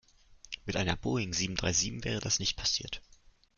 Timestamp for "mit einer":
0.65-0.95